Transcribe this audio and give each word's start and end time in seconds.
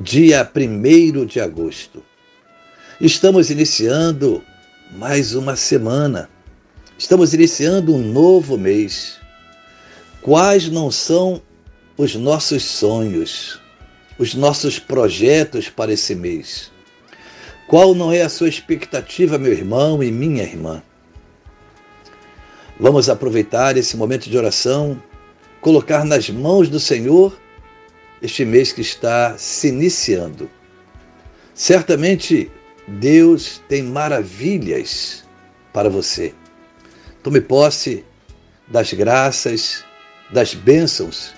dia 0.00 0.48
1 0.54 1.26
de 1.26 1.40
agosto. 1.40 2.04
Estamos 3.00 3.50
iniciando 3.50 4.44
mais 4.92 5.34
uma 5.34 5.56
semana. 5.56 6.30
Estamos 6.96 7.34
iniciando 7.34 7.92
um 7.92 7.98
novo 7.98 8.56
mês. 8.56 9.18
Quais 10.22 10.68
não 10.68 10.88
são 10.88 11.42
os 11.96 12.14
nossos 12.14 12.62
sonhos, 12.62 13.60
os 14.16 14.36
nossos 14.36 14.78
projetos 14.78 15.68
para 15.68 15.92
esse 15.92 16.14
mês? 16.14 16.70
Qual 17.66 17.92
não 17.92 18.12
é 18.12 18.22
a 18.22 18.28
sua 18.28 18.48
expectativa, 18.48 19.36
meu 19.36 19.52
irmão 19.52 20.00
e 20.00 20.12
minha 20.12 20.44
irmã? 20.44 20.80
Vamos 22.78 23.08
aproveitar 23.08 23.76
esse 23.76 23.96
momento 23.96 24.30
de 24.30 24.38
oração, 24.38 25.02
colocar 25.60 26.04
nas 26.04 26.30
mãos 26.30 26.68
do 26.68 26.78
Senhor 26.78 27.36
este 28.20 28.44
mês 28.44 28.72
que 28.72 28.80
está 28.80 29.36
se 29.38 29.68
iniciando. 29.68 30.50
Certamente 31.54 32.50
Deus 32.86 33.62
tem 33.68 33.82
maravilhas 33.82 35.24
para 35.72 35.88
você. 35.88 36.34
Tome 37.22 37.40
posse 37.40 38.04
das 38.66 38.92
graças, 38.92 39.84
das 40.30 40.54
bênçãos 40.54 41.32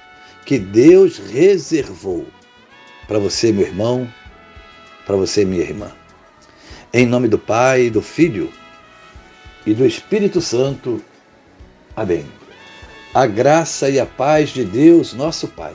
que 0.44 0.58
Deus 0.58 1.18
reservou 1.18 2.26
para 3.06 3.18
você, 3.18 3.52
meu 3.52 3.66
irmão, 3.66 4.12
para 5.06 5.16
você, 5.16 5.44
minha 5.44 5.62
irmã. 5.62 5.92
Em 6.92 7.06
nome 7.06 7.28
do 7.28 7.38
Pai, 7.38 7.90
do 7.90 8.02
Filho 8.02 8.52
e 9.66 9.74
do 9.74 9.86
Espírito 9.86 10.40
Santo. 10.40 11.02
Amém. 11.94 12.26
A 13.12 13.26
graça 13.26 13.90
e 13.90 13.98
a 13.98 14.06
paz 14.06 14.50
de 14.50 14.64
Deus, 14.64 15.12
nosso 15.12 15.48
Pai 15.48 15.74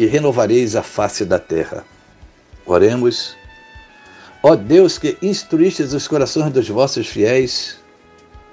e 0.00 0.06
renovareis 0.06 0.76
a 0.76 0.82
face 0.82 1.26
da 1.26 1.38
terra. 1.38 1.84
Oremos. 2.64 3.36
Ó 4.42 4.56
Deus 4.56 4.96
que 4.96 5.18
instruístes 5.20 5.92
os 5.92 6.08
corações 6.08 6.50
dos 6.50 6.66
vossos 6.70 7.06
fiéis, 7.06 7.78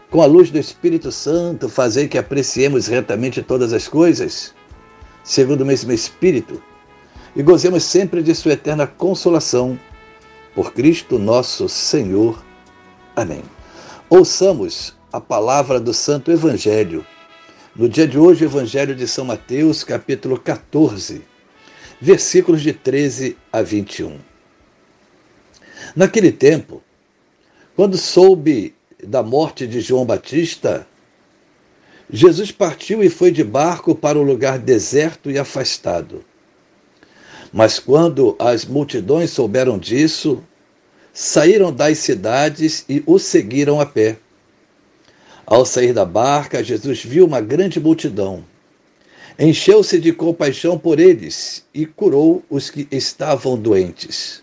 com 0.09 0.22
a 0.22 0.25
luz 0.25 0.52
do 0.52 0.59
Espírito 0.59 1.09
Santo, 1.09 1.69
fazei 1.69 2.09
que 2.09 2.18
apreciemos 2.18 2.88
retamente 2.88 3.41
todas 3.41 3.72
as 3.72 3.88
coisas, 3.88 4.53
segundo 5.24 5.62
o 5.62 5.66
mesmo 5.66 5.94
Espírito, 5.94 6.62
e 7.34 7.41
gozemos 7.41 7.85
sempre 7.85 8.22
de 8.22 8.35
Sua 8.35 8.52
eterna 8.52 8.85
consolação. 8.85 9.79
Por 10.53 10.74
Cristo 10.74 11.18
nosso 11.18 11.69
Senhor. 11.69 12.44
Amém. 13.16 13.44
Ouçamos 14.09 14.97
a 15.14 15.22
palavra 15.22 15.79
do 15.79 15.94
Santo 15.94 16.29
Evangelho. 16.29 17.06
No 17.74 17.88
dia 17.88 18.06
de 18.06 18.19
hoje, 18.19 18.44
o 18.44 18.47
Evangelho 18.50 18.94
de 18.94 19.08
São 19.08 19.24
Mateus, 19.24 19.81
capítulo 19.81 20.38
14 20.38 21.37
versículos 22.00 22.62
de 22.62 22.74
13 22.74 23.38
a 23.52 23.62
21. 23.62 24.19
Naquele 25.96 26.31
tempo, 26.31 26.84
quando 27.75 27.97
soube 27.97 28.75
da 29.03 29.24
morte 29.24 29.68
de 29.68 29.81
João 29.81 30.06
Batista, 30.06 30.88
Jesus 32.09 32.52
partiu 32.52 33.03
e 33.03 33.09
foi 33.09 33.31
de 33.31 33.44
barco 33.44 33.94
para 33.94 34.18
um 34.18 34.24
lugar 34.24 34.59
deserto 34.59 35.30
e 35.30 35.38
afastado. 35.38 36.24
Mas 37.52 37.80
quando 37.80 38.35
as 38.40 38.66
multidões 38.66 39.31
souberam 39.31 39.78
disso, 39.78 40.44
saíram 41.14 41.74
das 41.74 41.97
cidades 41.97 42.85
e 42.88 43.03
o 43.06 43.18
seguiram 43.18 43.79
a 43.79 43.85
pé. 43.85 44.18
Ao 45.46 45.66
sair 45.66 45.94
da 45.94 46.06
barca, 46.06 46.64
Jesus 46.64 47.03
viu 47.03 47.25
uma 47.25 47.41
grande 47.41 47.79
multidão 47.79 48.44
Encheu-se 49.40 50.00
de 50.00 50.12
compaixão 50.12 50.80
por 50.80 51.00
eles 51.00 51.64
e 51.72 51.86
curou 51.86 52.44
os 52.50 52.72
que 52.72 52.88
estavam 52.90 53.56
doentes. 53.56 54.42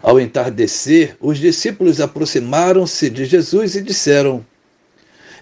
Ao 0.00 0.20
entardecer, 0.20 1.16
os 1.20 1.38
discípulos 1.38 2.00
aproximaram-se 2.00 3.10
de 3.10 3.24
Jesus 3.24 3.74
e 3.74 3.82
disseram: 3.82 4.46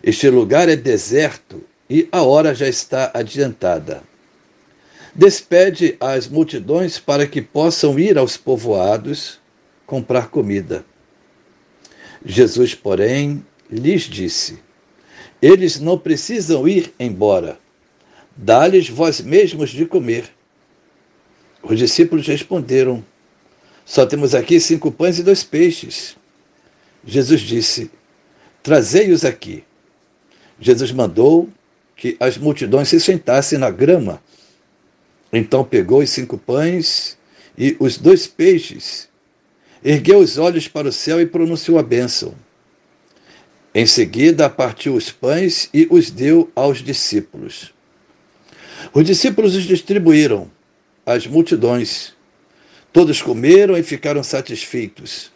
Este 0.03 0.31
lugar 0.31 0.67
é 0.67 0.77
deserto 0.77 1.63
e 1.91 2.09
a 2.11 2.23
hora 2.23 2.55
já 2.55 2.67
está 2.67 3.11
adiantada. 3.13 4.03
Despede 5.15 5.99
as 6.01 6.27
multidões 6.27 6.99
para 6.99 7.27
que 7.27 7.43
possam 7.43 7.99
ir 7.99 8.17
aos 8.17 8.39
povoados 8.39 9.39
comprar 9.85 10.29
comida. 10.31 10.87
Jesus, 12.25 12.75
porém, 12.75 13.45
lhes 13.71 14.05
disse: 14.05 14.59
Eles 15.43 15.79
não 15.79 15.99
precisam 15.99 16.67
ir 16.67 16.95
embora 16.99 17.59
Dá-lhes 18.41 18.89
vós 18.89 19.21
mesmos 19.21 19.71
de 19.71 19.85
comer. 19.85 20.31
Os 21.61 21.77
discípulos 21.77 22.25
responderam: 22.25 23.05
Só 23.85 24.07
temos 24.07 24.33
aqui 24.33 24.61
cinco 24.61 24.93
pães 24.93 25.19
e 25.19 25.25
dois 25.25 25.43
peixes. 25.43 26.17
Jesus 27.05 27.41
disse: 27.41 27.91
Trazei-os 28.63 29.25
aqui. 29.25 29.65
Jesus 30.61 30.93
mandou 30.93 31.49
que 31.97 32.17
as 32.21 32.39
multidões 32.39 32.89
se 32.89 33.01
sentassem 33.01 33.59
na 33.59 33.71
grama. 33.71 34.23
Então 35.33 35.65
pegou 35.65 36.01
os 36.01 36.11
cinco 36.11 36.39
pães 36.39 37.19
e 37.57 37.77
os 37.81 37.99
dois 37.99 38.29
peixes, 38.29 39.09
ergueu 39.85 40.21
os 40.21 40.39
olhos 40.39 40.69
para 40.69 40.89
o 40.89 40.93
céu 40.93 41.21
e 41.21 41.27
pronunciou 41.27 41.77
a 41.77 41.83
bênção. 41.83 42.37
Em 43.75 43.85
seguida, 43.85 44.49
partiu 44.49 44.95
os 44.95 45.11
pães 45.11 45.69
e 45.75 45.89
os 45.91 46.09
deu 46.09 46.51
aos 46.55 46.79
discípulos. 46.79 47.77
Os 48.93 49.05
discípulos 49.05 49.55
os 49.55 49.65
distribuíram 49.65 50.51
às 51.05 51.27
multidões. 51.27 52.15
Todos 52.93 53.21
comeram 53.21 53.77
e 53.77 53.83
ficaram 53.83 54.23
satisfeitos. 54.23 55.31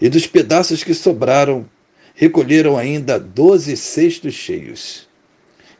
E 0.00 0.08
dos 0.08 0.26
pedaços 0.26 0.84
que 0.84 0.94
sobraram, 0.94 1.68
recolheram 2.14 2.76
ainda 2.76 3.18
doze 3.18 3.76
cestos 3.76 4.34
cheios. 4.34 5.08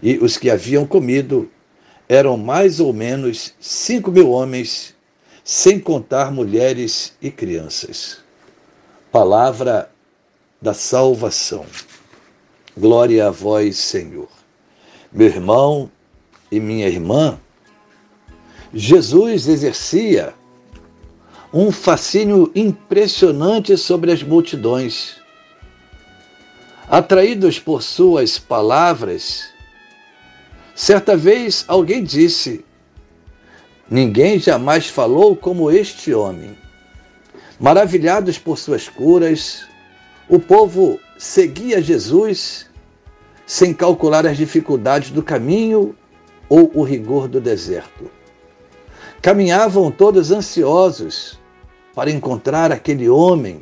E 0.02 0.18
os 0.18 0.36
que 0.36 0.50
haviam 0.50 0.86
comido 0.86 1.50
eram 2.08 2.36
mais 2.36 2.80
ou 2.80 2.92
menos 2.92 3.54
cinco 3.60 4.10
mil 4.10 4.30
homens, 4.30 4.94
sem 5.44 5.78
contar 5.78 6.30
mulheres 6.30 7.14
e 7.20 7.30
crianças. 7.30 8.18
Palavra 9.10 9.90
da 10.60 10.74
salvação. 10.74 11.66
Glória 12.76 13.26
a 13.26 13.30
vós, 13.30 13.76
Senhor. 13.76 14.28
Meu 15.12 15.26
irmão, 15.26 15.90
e 16.50 16.58
minha 16.58 16.88
irmã, 16.88 17.38
Jesus 18.72 19.48
exercia 19.48 20.34
um 21.52 21.72
fascínio 21.72 22.50
impressionante 22.54 23.76
sobre 23.76 24.12
as 24.12 24.22
multidões. 24.22 25.16
Atraídos 26.88 27.58
por 27.58 27.82
suas 27.82 28.38
palavras, 28.38 29.48
certa 30.74 31.16
vez 31.16 31.64
alguém 31.68 32.02
disse: 32.02 32.64
Ninguém 33.90 34.38
jamais 34.38 34.88
falou 34.88 35.34
como 35.34 35.70
este 35.70 36.12
homem. 36.12 36.56
Maravilhados 37.58 38.38
por 38.38 38.58
suas 38.58 38.88
curas, 38.88 39.66
o 40.28 40.38
povo 40.38 41.00
seguia 41.18 41.82
Jesus 41.82 42.66
sem 43.46 43.72
calcular 43.72 44.26
as 44.26 44.36
dificuldades 44.36 45.10
do 45.10 45.22
caminho 45.22 45.96
ou 46.48 46.70
o 46.74 46.82
rigor 46.82 47.28
do 47.28 47.40
deserto. 47.40 48.10
Caminhavam 49.20 49.90
todos 49.90 50.30
ansiosos 50.30 51.38
para 51.94 52.10
encontrar 52.10 52.70
aquele 52.70 53.08
homem, 53.08 53.60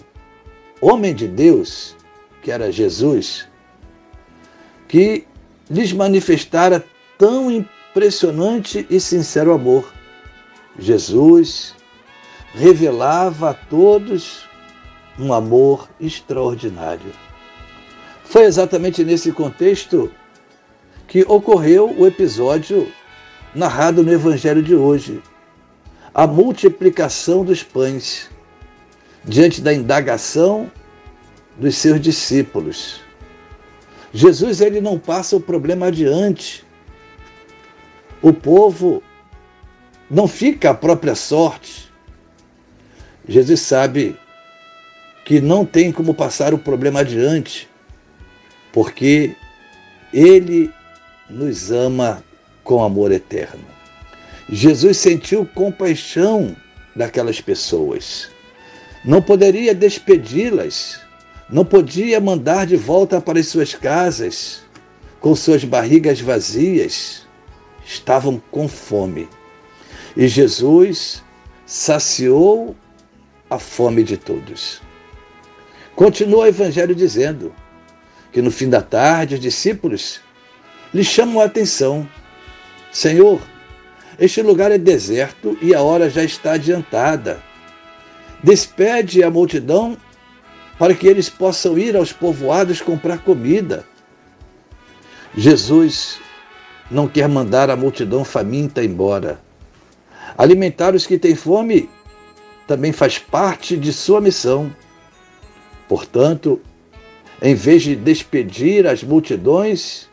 homem 0.80 1.14
de 1.14 1.26
Deus, 1.26 1.96
que 2.42 2.50
era 2.50 2.70
Jesus, 2.70 3.48
que 4.86 5.26
lhes 5.68 5.92
manifestara 5.92 6.84
tão 7.18 7.50
impressionante 7.50 8.86
e 8.90 9.00
sincero 9.00 9.52
amor. 9.52 9.90
Jesus 10.78 11.74
revelava 12.52 13.50
a 13.50 13.54
todos 13.54 14.46
um 15.18 15.32
amor 15.32 15.88
extraordinário. 16.00 17.12
Foi 18.24 18.42
exatamente 18.42 19.02
nesse 19.04 19.32
contexto 19.32 20.12
que 21.06 21.24
ocorreu 21.28 21.94
o 21.96 22.06
episódio 22.06 22.92
narrado 23.54 24.02
no 24.02 24.12
Evangelho 24.12 24.62
de 24.62 24.74
hoje, 24.74 25.22
a 26.14 26.26
multiplicação 26.26 27.44
dos 27.44 27.62
pães, 27.62 28.28
diante 29.24 29.60
da 29.60 29.72
indagação 29.72 30.70
dos 31.56 31.76
seus 31.76 32.00
discípulos. 32.00 33.00
Jesus 34.12 34.60
ele 34.60 34.80
não 34.80 34.98
passa 34.98 35.36
o 35.36 35.40
problema 35.40 35.86
adiante. 35.86 36.64
O 38.22 38.32
povo 38.32 39.02
não 40.10 40.26
fica 40.26 40.70
à 40.70 40.74
própria 40.74 41.14
sorte. 41.14 41.92
Jesus 43.28 43.60
sabe 43.60 44.16
que 45.24 45.40
não 45.40 45.66
tem 45.66 45.90
como 45.90 46.14
passar 46.14 46.54
o 46.54 46.58
problema 46.58 47.00
adiante, 47.00 47.68
porque 48.72 49.34
ele 50.12 50.72
nos 51.28 51.70
ama 51.70 52.22
com 52.62 52.82
amor 52.82 53.12
eterno. 53.12 53.64
Jesus 54.48 54.98
sentiu 54.98 55.46
compaixão 55.46 56.54
daquelas 56.94 57.40
pessoas. 57.40 58.28
Não 59.04 59.20
poderia 59.20 59.74
despedi-las, 59.74 61.00
não 61.48 61.64
podia 61.64 62.20
mandar 62.20 62.66
de 62.66 62.76
volta 62.76 63.20
para 63.20 63.38
as 63.38 63.48
suas 63.48 63.74
casas 63.74 64.62
com 65.20 65.34
suas 65.34 65.64
barrigas 65.64 66.20
vazias. 66.20 67.26
Estavam 67.84 68.42
com 68.50 68.68
fome. 68.68 69.28
E 70.16 70.26
Jesus 70.26 71.22
saciou 71.64 72.74
a 73.50 73.58
fome 73.58 74.02
de 74.02 74.16
todos. 74.16 74.80
Continua 75.94 76.44
o 76.44 76.46
Evangelho 76.46 76.94
dizendo 76.94 77.54
que 78.32 78.42
no 78.42 78.50
fim 78.50 78.68
da 78.68 78.82
tarde 78.82 79.34
os 79.36 79.40
discípulos 79.40 80.20
lhe 80.92 81.04
chamam 81.04 81.40
a 81.40 81.44
atenção: 81.44 82.08
Senhor, 82.92 83.40
este 84.18 84.40
lugar 84.42 84.70
é 84.72 84.78
deserto 84.78 85.56
e 85.60 85.74
a 85.74 85.82
hora 85.82 86.08
já 86.08 86.24
está 86.24 86.52
adiantada. 86.52 87.42
Despede 88.42 89.22
a 89.22 89.30
multidão 89.30 89.96
para 90.78 90.94
que 90.94 91.06
eles 91.06 91.28
possam 91.28 91.78
ir 91.78 91.96
aos 91.96 92.12
povoados 92.12 92.80
comprar 92.80 93.18
comida. 93.18 93.84
Jesus 95.36 96.18
não 96.90 97.08
quer 97.08 97.28
mandar 97.28 97.68
a 97.70 97.76
multidão 97.76 98.24
faminta 98.24 98.82
embora. 98.82 99.40
Alimentar 100.36 100.94
os 100.94 101.06
que 101.06 101.18
têm 101.18 101.34
fome 101.34 101.88
também 102.66 102.92
faz 102.92 103.18
parte 103.18 103.76
de 103.76 103.92
sua 103.92 104.20
missão. 104.20 104.74
Portanto, 105.88 106.60
em 107.40 107.54
vez 107.54 107.82
de 107.82 107.94
despedir 107.94 108.86
as 108.86 109.02
multidões, 109.02 110.08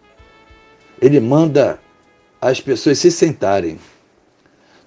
ele 1.03 1.19
manda 1.19 1.81
as 2.39 2.61
pessoas 2.61 2.97
se 2.97 3.11
sentarem. 3.11 3.77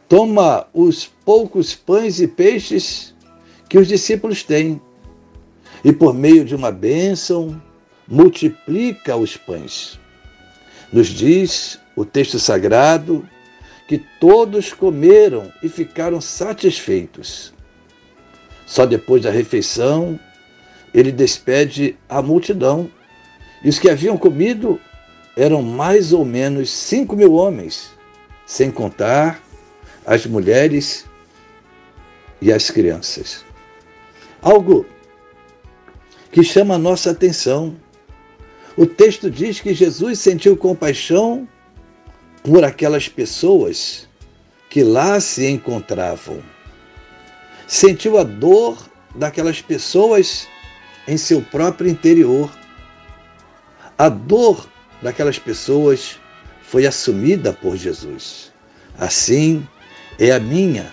Toma 0.08 0.66
os 0.72 1.04
poucos 1.04 1.74
pães 1.74 2.20
e 2.20 2.26
peixes 2.26 3.14
que 3.68 3.76
os 3.76 3.86
discípulos 3.86 4.42
têm 4.42 4.80
e, 5.84 5.92
por 5.92 6.14
meio 6.14 6.42
de 6.42 6.54
uma 6.54 6.72
bênção, 6.72 7.60
multiplica 8.08 9.14
os 9.14 9.36
pães. 9.36 10.00
Nos 10.90 11.08
diz 11.08 11.78
o 11.94 12.02
texto 12.02 12.38
sagrado 12.38 13.28
que 13.86 14.02
todos 14.18 14.72
comeram 14.72 15.52
e 15.62 15.68
ficaram 15.68 16.18
satisfeitos. 16.18 17.52
Só 18.64 18.86
depois 18.86 19.22
da 19.22 19.30
refeição, 19.30 20.18
ele 20.94 21.12
despede 21.12 21.94
a 22.08 22.22
multidão. 22.22 22.90
E 23.62 23.68
os 23.68 23.78
que 23.78 23.90
haviam 23.90 24.16
comido 24.16 24.80
eram 25.36 25.62
mais 25.62 26.12
ou 26.12 26.24
menos 26.24 26.70
cinco 26.70 27.14
mil 27.14 27.34
homens, 27.34 27.90
sem 28.46 28.70
contar 28.70 29.42
as 30.04 30.24
mulheres 30.26 31.04
e 32.40 32.52
as 32.52 32.70
crianças. 32.70 33.44
Algo 34.40 34.86
que 36.32 36.42
chama 36.42 36.74
a 36.76 36.78
nossa 36.78 37.10
atenção. 37.10 37.76
O 38.76 38.86
texto 38.86 39.30
diz 39.30 39.60
que 39.60 39.74
Jesus 39.74 40.18
sentiu 40.18 40.56
compaixão 40.56 41.48
por 42.42 42.64
aquelas 42.64 43.08
pessoas 43.08 44.08
que 44.70 44.82
lá 44.82 45.20
se 45.20 45.46
encontravam 45.46 46.42
sentiu 47.66 48.18
a 48.18 48.22
dor 48.22 48.78
daquelas 49.14 49.60
pessoas 49.60 50.46
em 51.06 51.16
seu 51.16 51.42
próprio 51.42 51.90
interior. 51.90 52.50
A 53.98 54.08
dor 54.08 54.68
daquelas 55.02 55.38
pessoas 55.38 56.19
foi 56.62 56.87
assumida 56.87 57.52
por 57.52 57.76
Jesus. 57.76 58.52
Assim 58.98 59.66
é 60.19 60.32
a 60.32 60.40
minha, 60.40 60.93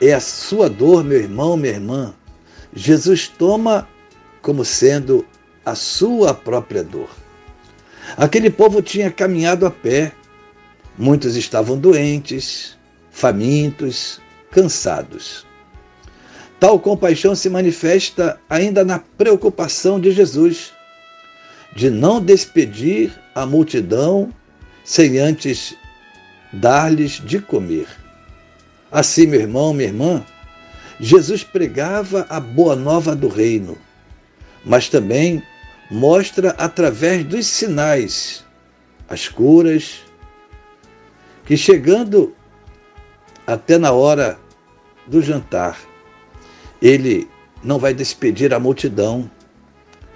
é 0.00 0.12
a 0.12 0.20
sua 0.20 0.68
dor, 0.68 1.04
meu 1.04 1.18
irmão, 1.18 1.56
minha 1.56 1.72
irmã. 1.72 2.14
Jesus 2.74 3.28
toma 3.28 3.88
como 4.42 4.64
sendo 4.64 5.26
a 5.64 5.74
sua 5.74 6.34
própria 6.34 6.82
dor. 6.82 7.08
Aquele 8.16 8.50
povo 8.50 8.82
tinha 8.82 9.10
caminhado 9.10 9.66
a 9.66 9.70
pé, 9.70 10.12
muitos 10.98 11.36
estavam 11.36 11.78
doentes, 11.78 12.76
famintos, 13.10 14.20
cansados. 14.50 15.46
Tal 16.60 16.78
compaixão 16.78 17.34
se 17.34 17.48
manifesta 17.48 18.40
ainda 18.48 18.84
na 18.84 18.98
preocupação 18.98 20.00
de 20.00 20.10
Jesus 20.12 20.72
de 21.74 21.90
não 21.90 22.20
despedir 22.20 23.12
a 23.34 23.44
multidão 23.44 24.32
sem 24.84 25.18
antes 25.18 25.74
dar-lhes 26.52 27.20
de 27.24 27.40
comer. 27.40 27.88
Assim, 28.92 29.26
meu 29.26 29.40
irmão, 29.40 29.72
minha 29.72 29.88
irmã, 29.88 30.24
Jesus 31.00 31.42
pregava 31.42 32.26
a 32.28 32.38
boa 32.38 32.76
nova 32.76 33.16
do 33.16 33.28
reino, 33.28 33.76
mas 34.64 34.88
também 34.88 35.42
mostra 35.90 36.50
através 36.50 37.24
dos 37.24 37.46
sinais 37.46 38.44
as 39.08 39.28
curas, 39.28 40.02
que 41.44 41.56
chegando 41.56 42.34
até 43.46 43.76
na 43.76 43.92
hora 43.92 44.38
do 45.06 45.20
jantar, 45.20 45.78
ele 46.80 47.28
não 47.62 47.78
vai 47.78 47.92
despedir 47.92 48.54
a 48.54 48.60
multidão, 48.60 49.30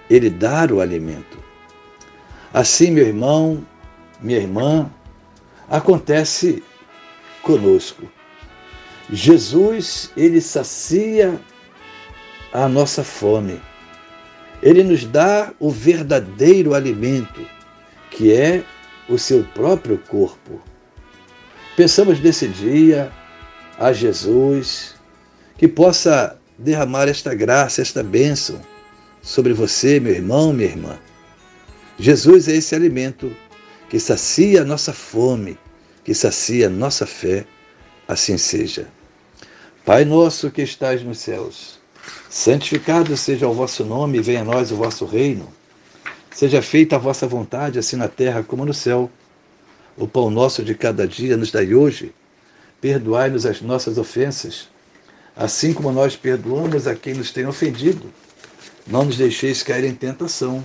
ele 0.08 0.30
dar 0.30 0.72
o 0.72 0.80
alimento. 0.80 1.37
Assim, 2.52 2.90
meu 2.90 3.06
irmão, 3.06 3.64
minha 4.20 4.38
irmã, 4.38 4.90
acontece 5.68 6.62
conosco. 7.42 8.04
Jesus, 9.10 10.10
ele 10.16 10.40
sacia 10.40 11.40
a 12.52 12.68
nossa 12.68 13.04
fome. 13.04 13.60
Ele 14.62 14.82
nos 14.82 15.04
dá 15.04 15.52
o 15.58 15.70
verdadeiro 15.70 16.74
alimento, 16.74 17.46
que 18.10 18.32
é 18.32 18.64
o 19.08 19.18
seu 19.18 19.44
próprio 19.54 19.98
corpo. 19.98 20.60
Pensamos 21.76 22.20
nesse 22.20 22.48
dia 22.48 23.12
a 23.78 23.92
Jesus, 23.92 24.96
que 25.56 25.68
possa 25.68 26.36
derramar 26.58 27.08
esta 27.08 27.34
graça, 27.34 27.80
esta 27.80 28.02
bênção 28.02 28.60
sobre 29.22 29.52
você, 29.52 30.00
meu 30.00 30.12
irmão, 30.12 30.52
minha 30.52 30.68
irmã. 30.68 30.98
Jesus 31.98 32.48
é 32.48 32.52
esse 32.52 32.74
alimento 32.74 33.34
que 33.88 33.98
sacia 33.98 34.62
a 34.62 34.64
nossa 34.64 34.92
fome, 34.92 35.58
que 36.04 36.14
sacia 36.14 36.66
a 36.66 36.70
nossa 36.70 37.06
fé, 37.06 37.44
assim 38.06 38.38
seja. 38.38 38.88
Pai 39.84 40.04
nosso 40.04 40.50
que 40.50 40.62
estais 40.62 41.02
nos 41.02 41.18
céus, 41.18 41.78
santificado 42.28 43.16
seja 43.16 43.48
o 43.48 43.54
vosso 43.54 43.84
nome, 43.84 44.20
venha 44.20 44.42
a 44.42 44.44
nós 44.44 44.70
o 44.70 44.76
vosso 44.76 45.04
reino. 45.04 45.48
Seja 46.30 46.62
feita 46.62 46.96
a 46.96 46.98
vossa 46.98 47.26
vontade, 47.26 47.78
assim 47.78 47.96
na 47.96 48.06
terra 48.08 48.42
como 48.42 48.64
no 48.64 48.74
céu. 48.74 49.10
O 49.96 50.06
pão 50.06 50.30
nosso 50.30 50.62
de 50.62 50.74
cada 50.74 51.08
dia 51.08 51.36
nos 51.36 51.50
dai 51.50 51.74
hoje. 51.74 52.14
Perdoai-nos 52.80 53.44
as 53.44 53.60
nossas 53.60 53.98
ofensas 53.98 54.68
assim 55.38 55.72
como 55.72 55.92
nós 55.92 56.16
perdoamos 56.16 56.88
a 56.88 56.96
quem 56.96 57.14
nos 57.14 57.30
tem 57.30 57.46
ofendido. 57.46 58.12
Não 58.84 59.04
nos 59.04 59.16
deixeis 59.16 59.62
cair 59.62 59.84
em 59.84 59.94
tentação, 59.94 60.64